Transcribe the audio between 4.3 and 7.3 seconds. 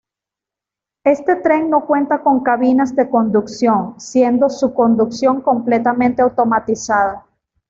su conducción completamente automatizada.